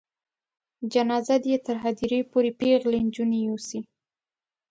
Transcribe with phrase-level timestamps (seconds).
[0.93, 3.79] جنازه دې یې تر هدیرې پورې پیغلې نجونې یوسي.